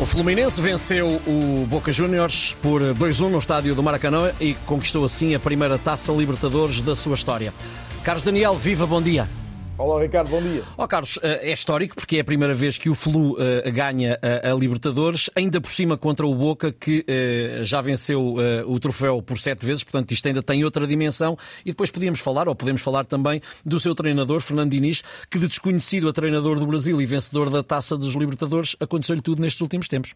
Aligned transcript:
O 0.00 0.06
Fluminense 0.06 0.62
venceu 0.62 1.20
o 1.26 1.66
Boca 1.68 1.92
Juniors 1.92 2.56
por 2.62 2.80
2-1 2.80 3.28
no 3.28 3.38
estádio 3.38 3.74
do 3.74 3.82
Maracanã 3.82 4.32
e 4.40 4.54
conquistou 4.64 5.04
assim 5.04 5.34
a 5.34 5.38
primeira 5.38 5.76
taça 5.76 6.10
Libertadores 6.10 6.80
da 6.80 6.96
sua 6.96 7.12
história. 7.12 7.52
Carlos 8.02 8.24
Daniel, 8.24 8.54
viva, 8.54 8.86
bom 8.86 9.02
dia. 9.02 9.28
Olá 9.80 9.98
Ricardo, 9.98 10.28
bom 10.28 10.42
dia. 10.42 10.62
Ó 10.76 10.84
oh, 10.84 10.86
Carlos, 10.86 11.18
eh, 11.22 11.48
é 11.48 11.52
histórico 11.54 11.94
porque 11.96 12.18
é 12.18 12.20
a 12.20 12.24
primeira 12.24 12.54
vez 12.54 12.76
que 12.76 12.90
o 12.90 12.94
Flu 12.94 13.32
uh, 13.32 13.72
ganha 13.72 14.18
a, 14.20 14.50
a, 14.50 14.54
Libertadores, 14.54 15.30
ainda 15.34 15.58
por 15.58 15.72
cima 15.72 15.96
contra 15.96 16.26
o 16.26 16.34
Boca 16.34 16.70
que 16.70 17.02
já 17.62 17.80
venceu 17.80 18.36
o 18.66 18.78
troféu 18.78 19.22
por 19.22 19.38
sete 19.38 19.64
vezes, 19.64 19.82
portanto 19.82 20.12
isto 20.12 20.28
ainda 20.28 20.42
tem 20.42 20.62
outra 20.64 20.86
dimensão. 20.86 21.36
E 21.64 21.70
depois 21.70 21.90
podíamos 21.90 22.20
falar, 22.20 22.46
ou 22.46 22.54
podemos 22.54 22.82
falar 22.82 23.04
também, 23.04 23.40
do 23.64 23.80
seu 23.80 23.94
treinador, 23.94 24.42
Fernando 24.42 24.70
Diniz, 24.70 25.02
que 25.30 25.38
de 25.38 25.48
desconhecido 25.48 26.10
a 26.10 26.12
treinador 26.12 26.58
do 26.58 26.66
Brasil 26.66 27.00
e 27.00 27.06
vencedor 27.06 27.48
da 27.48 27.62
Taça 27.62 27.96
dos 27.96 28.14
Libertadores, 28.14 28.76
aconteceu-lhe 28.80 29.22
tudo 29.22 29.40
nestes 29.40 29.62
últimos 29.62 29.88
tempos. 29.88 30.14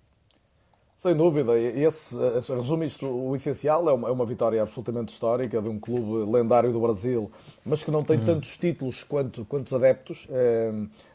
Sem 1.05 1.15
dúvida, 1.15 1.53
esse, 1.59 2.17
resume 2.51 2.87
isto, 2.87 3.07
o 3.07 3.37
essencial 3.37 3.87
é 3.91 3.93
uma, 3.93 4.09
é 4.09 4.11
uma, 4.11 4.25
vitória 4.25 4.63
absolutamente 4.63 5.13
histórica 5.13 5.61
de 5.61 5.69
um 5.69 5.79
clube 5.79 6.33
lendário 6.33 6.73
do 6.73 6.81
Brasil, 6.81 7.31
mas 7.63 7.83
que 7.83 7.91
não 7.91 8.03
tem 8.03 8.21
uhum. 8.21 8.25
tantos 8.25 8.57
títulos 8.57 9.05
quanto, 9.05 9.45
quantos 9.45 9.75
adeptos. 9.75 10.27
É, 10.31 10.73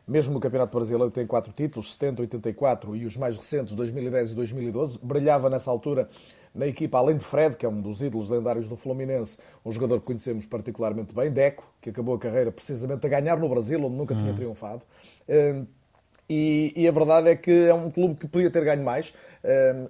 mesmo 0.07 0.37
o 0.37 0.39
Campeonato 0.39 0.77
Brasileiro 0.77 1.09
tem 1.09 1.25
quatro 1.25 1.51
títulos, 1.51 1.93
70, 1.93 2.21
84 2.21 2.95
e 2.95 3.03
os 3.07 3.17
mais 3.17 3.35
recentes, 3.35 3.73
2010 3.73 4.33
e 4.33 4.35
2012. 4.35 4.99
Brilhava 5.01 5.49
nessa 5.49 5.71
altura 5.71 6.07
na 6.53 6.67
equipa, 6.67 6.99
além 6.99 7.17
de 7.17 7.25
Fred, 7.25 7.57
que 7.57 7.65
é 7.65 7.69
um 7.69 7.81
dos 7.81 8.03
ídolos 8.03 8.29
lendários 8.29 8.67
do 8.67 8.75
Fluminense, 8.75 9.39
um 9.65 9.71
jogador 9.71 9.99
que 9.99 10.05
conhecemos 10.05 10.45
particularmente 10.45 11.15
bem, 11.15 11.31
Deco, 11.31 11.67
que 11.81 11.89
acabou 11.89 12.13
a 12.13 12.19
carreira 12.19 12.51
precisamente 12.51 13.07
a 13.07 13.09
ganhar 13.09 13.39
no 13.39 13.49
Brasil, 13.49 13.83
onde 13.83 13.95
nunca 13.95 14.13
uhum. 14.13 14.19
tinha 14.19 14.33
triunfado. 14.35 14.83
É, 15.27 15.63
e, 16.29 16.73
e, 16.75 16.87
a 16.87 16.91
verdade 16.91 17.29
é 17.29 17.35
que 17.35 17.67
é 17.67 17.73
um 17.73 17.89
clube 17.89 18.15
que 18.15 18.27
podia 18.27 18.51
ter 18.51 18.63
ganho 18.63 18.83
mais. 18.83 19.13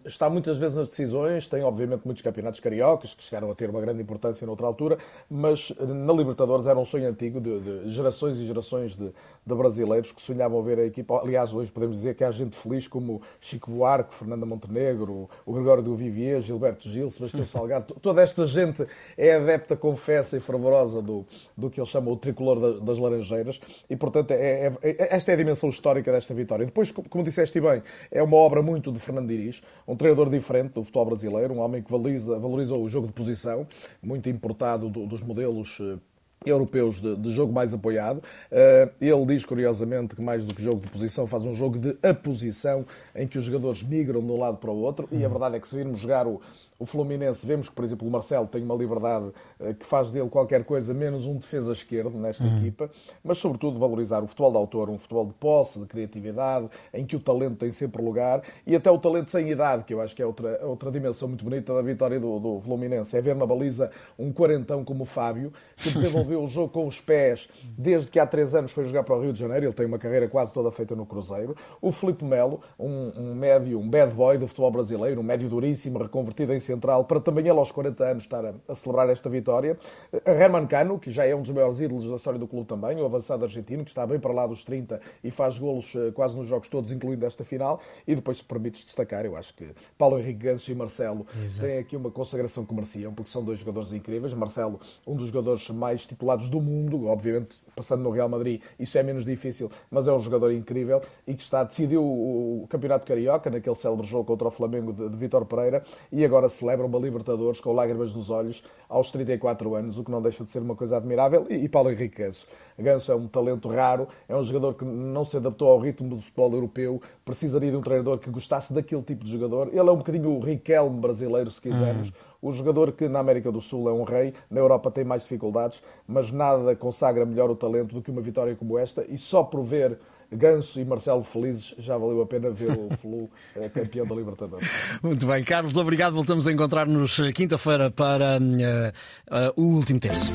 Está 0.05 0.29
muitas 0.29 0.57
vezes 0.57 0.77
nas 0.77 0.89
decisões, 0.89 1.48
tem 1.48 1.63
obviamente 1.63 2.04
muitos 2.05 2.21
campeonatos 2.21 2.59
cariocas 2.59 3.15
que 3.15 3.23
chegaram 3.23 3.49
a 3.49 3.55
ter 3.55 3.70
uma 3.70 3.82
grande 3.82 4.01
importância 4.01 4.45
noutra 4.45 4.67
altura, 4.67 4.99
mas 5.27 5.73
na 5.79 6.13
Libertadores 6.13 6.67
era 6.67 6.77
um 6.77 6.85
sonho 6.85 7.10
antigo 7.10 7.41
de, 7.41 7.60
de 7.60 7.90
gerações 7.90 8.37
e 8.37 8.45
gerações 8.45 8.95
de, 8.95 9.12
de, 9.45 9.55
brasileiros 9.55 10.12
que 10.12 10.21
sonhavam 10.21 10.62
ver 10.62 10.77
a 10.77 10.85
equipa. 10.85 11.20
Aliás, 11.20 11.51
hoje 11.51 11.71
podemos 11.71 11.98
dizer 11.98 12.13
que 12.13 12.23
há 12.23 12.29
gente 12.29 12.55
feliz 12.55 12.87
como 12.87 13.23
Chico 13.41 13.71
Buarque, 13.71 14.13
Fernanda 14.13 14.45
Montenegro, 14.45 15.27
o 15.45 15.54
Gregório 15.54 15.82
do 15.82 15.95
Vivier, 15.95 16.41
Gilberto 16.41 16.87
Gil, 16.87 17.10
Sebastião 17.10 17.45
Salgado. 17.49 17.95
Toda 17.95 18.21
esta 18.21 18.45
gente 18.45 18.85
é 19.17 19.34
adepta, 19.34 19.76
confessa 19.76 20.37
e 20.37 20.40
fervorosa 20.40 21.01
do, 21.01 21.26
do 21.57 21.71
que 21.71 21.79
ele 21.79 21.87
chama 21.87 22.12
o 22.12 22.15
tricolor 22.15 22.79
das 22.82 22.99
Laranjeiras 22.99 23.60
e, 23.90 23.95
portanto, 23.95 24.29
é, 24.32 24.67
é, 24.67 24.73
é, 24.84 25.15
esta 25.15 25.32
é 25.32 25.34
a 25.34 25.37
dimensão 25.37 25.70
histórica 25.70 26.12
desta 26.12 26.29
vitória. 26.34 26.66
Depois, 26.66 26.91
como 26.91 27.24
disseste 27.24 27.60
bem, 27.60 27.82
é 28.12 28.22
uma 28.22 28.38
obra 28.38 28.62
muito 28.62 28.91
de 28.91 28.99
Fernando 28.99 29.27
Diniz, 29.27 29.62
um 29.88 29.96
treinador 29.96 30.30
diferente 30.30 30.74
do 30.74 30.84
futebol 30.84 31.05
brasileiro, 31.05 31.54
um 31.54 31.60
homem 31.60 31.82
que 31.82 31.91
valoriza, 31.91 32.38
valoriza 32.40 32.74
o 32.74 32.90
jogo 32.90 33.08
de 33.08 33.13
posição, 33.13 33.68
muito 34.02 34.30
importado 34.30 34.90
do, 34.90 35.05
dos 35.05 35.22
modelos 35.22 35.77
eh, 35.82 35.98
europeus 36.45 37.01
de, 37.01 37.15
de, 37.15 37.34
jogo 37.34 37.51
mais 37.51 37.73
apoiado. 37.73 38.18
Uh, 38.18 38.90
ele 39.01 39.26
diz, 39.26 39.45
curiosamente, 39.45 40.15
que 40.15 40.21
mais 40.21 40.45
do 40.45 40.54
que 40.54 40.63
jogo 40.63 40.79
de 40.79 40.87
posição, 40.87 41.27
faz 41.27 41.43
um 41.43 41.54
jogo 41.54 41.77
de 41.77 41.98
aposição, 42.01 42.85
em 43.15 43.27
que 43.27 43.37
os 43.37 43.45
jogadores 43.45 43.84
migram 43.84 44.21
de 44.21 44.32
um 44.32 44.40
lado 44.40 44.57
para 44.57 44.71
o 44.71 44.77
outro. 44.77 45.07
E 45.12 45.17
a 45.17 45.27
uhum. 45.27 45.29
verdade 45.29 45.57
é 45.57 45.60
que 45.60 45.67
se 45.67 45.76
virmos 45.76 45.99
jogar 45.99 46.26
o, 46.27 46.41
o 46.79 46.85
Fluminense, 46.85 47.45
vemos 47.45 47.67
que, 47.67 47.76
por 47.76 47.84
exemplo, 47.84 48.07
o 48.07 48.12
Marcelo 48.12 48.48
tem 48.48 48.63
uma 48.63 48.76
liberdade 48.76 49.26
uh, 49.60 49.73
que 49.73 49.85
faz 49.85 50.12
dele 50.12 50.29
qualquer 50.29 50.63
coisa 50.63 50.93
menos 50.93 51.26
um 51.26 51.35
defesa 51.35 51.73
esquerdo 51.73 52.17
nesta 52.17 52.43
uhum. 52.45 52.57
equipa, 52.57 52.90
mas, 53.21 53.37
sobretudo, 53.37 53.77
valorizar 53.77 54.23
o 54.23 54.27
futebol 54.27 54.51
de 54.51 54.57
autor, 54.57 54.90
um 54.90 54.98
futebol 54.98 55.26
de 55.26 55.34
posse, 55.34 55.79
de 55.79 55.85
criatividade, 55.85 56.70
em 56.93 57.05
que 57.05 57.17
o 57.17 57.20
talento 57.20 57.57
tem 57.57 57.71
sempre 57.71 58.01
lugar 58.01 58.41
e 58.65 58.76
até 58.76 58.90
o 58.90 58.98
talento 58.98 59.29
sem 59.29 59.49
idade, 59.49 59.84
que 59.84 59.93
eu 59.93 59.99
acho 59.99 60.15
que 60.15 60.21
é 60.21 60.26
outra, 60.26 60.65
outra 60.65 60.90
dimensão 60.90 61.27
muito 61.27 61.43
bonita 61.43 61.73
da 61.73 61.82
vitória 61.82 62.20
do, 62.20 62.40
do 62.40 62.62
Fluminense. 62.62 63.17
É 63.17 63.21
ver 63.21 63.35
na 63.35 63.45
baliza 63.45 63.91
um 64.17 64.31
quarentão 64.31 64.85
como 64.85 65.03
o 65.03 65.06
Fábio, 65.06 65.51
que 65.75 65.91
desenvolveu 65.91 66.28
desenvolveu 66.29 66.44
o 66.44 66.47
jogo 66.47 66.69
com 66.69 66.88
os 66.88 67.01
pés 67.01 67.50
desde 67.78 68.12
que 68.12 68.19
há 68.19 68.28
três 68.28 68.53
anos 68.53 68.72
foi 68.72 68.84
jogar 68.84 69.03
para 69.03 69.16
o 69.16 69.22
Rio 69.22 69.34
de 69.34 69.40
Janeiro. 69.40 69.66
Ele 69.66 69.73
tem 69.73 69.85
uma 69.85 69.97
carreira 69.97 70.28
quase 70.28 70.53
toda 70.53 70.72
feita 70.72 70.95
no 70.95 71.06
Cruzeiro. 71.06 71.56
O 71.81 71.91
Felipe 71.91 72.23
Melo, 72.23 72.62
um, 72.78 73.12
um 73.17 73.35
médio, 73.35 73.79
um 73.79 73.90
bad 73.90 74.13
boy 74.13 74.38
do 74.38 74.47
futebol 74.47 74.72
brasileiro, 74.72 75.19
um 75.19 75.23
médio 75.23 75.50
duríssimo, 75.50 75.97
reconvertido 76.00 76.53
em 76.53 76.59
central, 76.59 77.06
para 77.06 77.19
também 77.19 77.47
ele 77.47 77.57
aos 77.57 77.72
40 77.72 78.03
anos 78.03 78.23
estar 78.23 78.45
a, 78.45 78.53
a 78.68 78.75
celebrar 78.75 79.09
esta 79.09 79.29
vitória. 79.29 79.78
A 80.25 80.31
Herman 80.31 80.68
Cano, 80.68 81.00
que 81.00 81.09
já 81.12 81.25
é 81.25 81.35
um 81.35 81.41
dos 81.41 81.51
maiores 81.51 81.79
ídolos 81.79 82.07
da 82.07 82.16
história 82.16 82.39
do 82.39 82.47
clube 82.47 82.68
também, 82.68 83.00
o 83.00 83.06
avançado 83.06 83.44
argentino, 83.44 83.84
que 83.84 83.89
está 83.89 84.06
bem 84.06 84.19
para 84.19 84.31
lá 84.31 84.45
dos 84.45 84.63
30 84.63 85.01
e 85.23 85.31
faz 85.31 85.57
golos 85.57 85.94
eh, 85.95 86.12
quase 86.12 86.38
nos 86.38 86.47
jogos 86.47 86.68
todos, 86.68 86.91
incluindo 86.91 87.25
esta 87.25 87.44
final. 87.44 87.81
E 88.07 88.16
depois, 88.16 88.38
se 88.38 88.44
permites 88.44 88.85
destacar, 88.85 89.25
eu 89.25 89.35
acho 89.35 89.53
que 89.56 89.68
Paulo 89.97 90.19
Henrique 90.19 90.39
Ganso 90.39 90.72
e 90.72 90.75
Marcelo 90.75 91.25
Exato. 91.44 91.68
têm 91.68 91.78
aqui 91.78 91.95
uma 91.95 92.12
consagração 92.12 92.66
que 92.66 92.73
mereciam, 92.73 93.13
porque 93.13 93.29
são 93.29 93.44
dois 93.44 93.59
jogadores 93.59 93.91
incríveis. 93.91 94.34
Marcelo, 94.34 94.79
um 95.06 95.16
dos 95.16 95.28
jogadores 95.28 95.69
mais 95.69 96.06
titulados 96.19 96.50
do 96.50 96.59
mundo, 96.59 97.07
obviamente 97.07 97.57
passando 97.80 98.03
no 98.03 98.09
Real 98.09 98.28
Madrid 98.28 98.62
isso 98.78 98.97
é 98.97 99.03
menos 99.03 99.24
difícil, 99.24 99.72
mas 99.90 100.06
é 100.06 100.12
um 100.12 100.19
jogador 100.19 100.52
incrível 100.52 101.02
e 101.25 101.34
que 101.34 101.41
está 101.41 101.63
decidiu 101.63 102.03
o, 102.03 102.68
Campeonato 102.69 103.07
Carioca 103.07 103.50
naquele 103.50 103.75
célebre 103.75 104.06
jogo 104.06 104.25
contra 104.25 104.50
o 104.50 104.52
Flamengo 104.52 104.91
de, 104.91 105.07
de 105.07 105.16
Vitor 105.16 105.46
Pereira 105.46 105.81
e 106.12 106.25
agora 106.25 106.50
celebra 106.50 106.85
uma 106.85 107.00
Libertadores 107.00 107.62
com 107.62 107.72
lágrimas 107.72 108.13
nos 108.13 108.30
olhos 108.30 108.62
aos 108.90 109.12
34 109.12 109.75
anos, 109.75 109.97
o 109.97 110.03
que 110.03 110.12
não 110.12 110.22
deixa 110.22 110.44
de 110.44 110.52
ser 110.52 110.59
uma 110.59 110.75
coisa 110.75 110.97
admirável. 110.97 111.47
E, 111.50 111.56
e 111.56 111.69
Paulo 111.69 111.90
Henrique 111.90 112.22
Ganso. 112.22 112.46
Ganso 112.78 113.12
é 113.12 113.16
um 113.16 113.28
talento 113.28 113.69
raro, 113.69 114.07
é 114.28 114.36
um 114.36 114.44
jogador 114.44 114.74
que 114.74 114.84
não 114.84 115.24
se 115.24 115.38
adaptou 115.38 115.69
ao 115.69 115.80
ritmo 115.80 116.09
do 116.09 116.18
futebol 116.18 116.51
europeu, 116.51 117.01
precisaria 117.24 117.72
de 117.72 117.78
um 117.78 117.81
treinador 117.81 118.18
que 118.18 118.30
gostasse 118.30 118.74
daquele 118.74 119.01
tipo 119.01 119.24
de 119.24 119.31
jogador. 119.31 119.69
Ele 119.69 119.80
é 119.80 119.91
um 119.91 119.97
bocadinho 119.97 120.30
o 120.31 120.40
Riquelme 120.40 121.00
brasileiro, 121.00 121.50
se 121.50 121.62
quisermos. 121.62 122.12
O 122.41 122.51
jogador 122.51 122.94
que 122.94 123.09
na 123.09 123.19
América 123.19 123.51
do 123.51 123.59
Sul 123.59 123.89
é 123.89 123.94
um 123.94 124.03
rei, 124.03 124.33
na 124.50 124.59
Europa 124.59 124.89
tem 124.89 125.03
mais 125.03 125.23
dificuldades, 125.23 125.81
mas 126.07 126.31
nada 126.31 126.75
consagra 126.75 127.25
melhor 127.25 127.50
o 127.50 127.55
talento 127.55 127.94
do 127.94 128.01
que 128.01 128.09
uma 128.11 128.22
vitória 128.22 128.55
como 128.55 128.77
esta. 128.77 129.05
E 129.09 129.17
só 129.17 129.44
por 129.44 129.63
ver 129.63 130.00
Ganso 130.31 130.79
e 130.79 130.85
Marcelo 130.85 131.23
felizes, 131.23 131.75
já 131.79 131.97
valeu 131.97 132.22
a 132.22 132.25
pena 132.25 132.51
ver 132.51 132.72
o 132.72 132.95
Flu 132.97 133.29
eh, 133.55 133.67
campeão 133.69 134.05
da 134.05 134.16
Libertadores. 134.16 134.69
Muito 135.01 135.25
bem, 135.25 135.44
Carlos, 135.44 135.75
obrigado. 135.75 136.13
Voltamos 136.13 136.45
a 136.47 136.51
encontrar-nos 136.51 137.19
quinta-feira 137.33 137.89
para 137.89 138.38
uh, 138.39 139.57
uh, 139.59 139.61
o 139.61 139.75
último 139.75 140.00
terço. 140.00 140.31